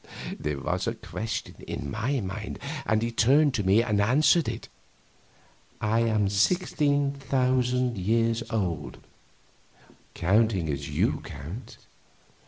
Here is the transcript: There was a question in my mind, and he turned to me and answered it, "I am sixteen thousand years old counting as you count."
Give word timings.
There 0.39 0.57
was 0.57 0.87
a 0.87 0.95
question 0.95 1.53
in 1.67 1.91
my 1.91 2.21
mind, 2.21 2.57
and 2.87 3.03
he 3.03 3.11
turned 3.11 3.53
to 3.53 3.63
me 3.63 3.83
and 3.83 4.01
answered 4.01 4.49
it, 4.49 4.67
"I 5.79 5.99
am 5.99 6.27
sixteen 6.27 7.11
thousand 7.13 7.99
years 7.99 8.41
old 8.49 8.97
counting 10.15 10.69
as 10.71 10.89
you 10.89 11.19
count." 11.23 11.77